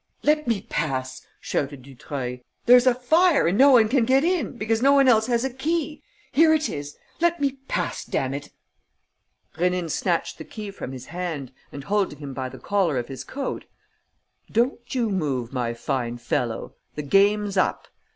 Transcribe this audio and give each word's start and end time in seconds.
"Let 0.23 0.47
me 0.47 0.63
pass," 0.63 1.27
shouted 1.39 1.83
Dutreuil. 1.83 2.39
"There's 2.65 2.87
a 2.87 2.95
fire 2.95 3.45
and 3.45 3.55
no 3.55 3.69
one 3.69 3.87
can 3.87 4.03
get 4.03 4.23
in, 4.23 4.57
because 4.57 4.81
no 4.81 4.93
one 4.93 5.07
else 5.07 5.27
has 5.27 5.43
a 5.45 5.53
key. 5.53 6.01
Here 6.31 6.51
it 6.55 6.69
is. 6.69 6.97
Let 7.19 7.39
me 7.39 7.59
pass, 7.67 8.03
damn 8.03 8.33
it!" 8.33 8.49
Rénine 9.55 9.91
snatched 9.91 10.39
the 10.39 10.43
key 10.43 10.71
from 10.71 10.91
his 10.91 11.05
hand 11.05 11.51
and, 11.71 11.83
holding 11.83 12.17
him 12.17 12.33
by 12.33 12.49
the 12.49 12.57
collar 12.57 12.97
of 12.97 13.09
his 13.09 13.23
coat: 13.23 13.65
"Don't 14.51 14.95
you 14.95 15.11
move, 15.11 15.53
my 15.53 15.75
fine 15.75 16.17
fellow! 16.17 16.73
The 16.95 17.03
game's 17.03 17.55
up! 17.55 17.87